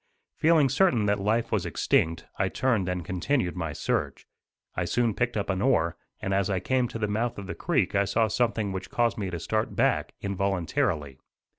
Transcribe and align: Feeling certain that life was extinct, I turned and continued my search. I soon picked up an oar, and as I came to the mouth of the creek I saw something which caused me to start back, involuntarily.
Feeling 0.35 0.67
certain 0.67 1.05
that 1.05 1.19
life 1.19 1.51
was 1.51 1.63
extinct, 1.63 2.25
I 2.39 2.49
turned 2.49 2.89
and 2.89 3.05
continued 3.05 3.55
my 3.55 3.71
search. 3.71 4.25
I 4.75 4.83
soon 4.83 5.13
picked 5.13 5.37
up 5.37 5.47
an 5.47 5.61
oar, 5.61 5.95
and 6.19 6.33
as 6.33 6.49
I 6.49 6.59
came 6.59 6.87
to 6.87 6.97
the 6.97 7.07
mouth 7.07 7.37
of 7.37 7.45
the 7.45 7.53
creek 7.53 7.93
I 7.93 8.05
saw 8.05 8.27
something 8.27 8.71
which 8.71 8.89
caused 8.89 9.19
me 9.19 9.29
to 9.29 9.39
start 9.39 9.75
back, 9.75 10.13
involuntarily. 10.19 11.19